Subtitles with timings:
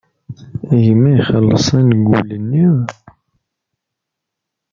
[0.83, 2.65] Gma ixelleṣ angul-nni.